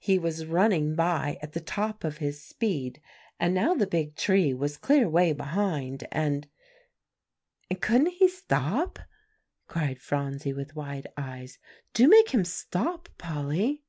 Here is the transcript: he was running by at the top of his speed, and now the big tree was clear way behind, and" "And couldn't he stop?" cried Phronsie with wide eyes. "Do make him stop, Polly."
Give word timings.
he 0.00 0.18
was 0.18 0.46
running 0.46 0.94
by 0.94 1.38
at 1.42 1.52
the 1.52 1.60
top 1.60 2.02
of 2.02 2.16
his 2.16 2.42
speed, 2.42 2.98
and 3.38 3.52
now 3.52 3.74
the 3.74 3.86
big 3.86 4.14
tree 4.16 4.54
was 4.54 4.78
clear 4.78 5.06
way 5.06 5.34
behind, 5.34 6.08
and" 6.10 6.48
"And 7.70 7.82
couldn't 7.82 8.12
he 8.12 8.26
stop?" 8.26 8.98
cried 9.68 10.00
Phronsie 10.00 10.54
with 10.54 10.74
wide 10.76 11.08
eyes. 11.18 11.58
"Do 11.92 12.08
make 12.08 12.30
him 12.30 12.42
stop, 12.46 13.10
Polly." 13.18 13.84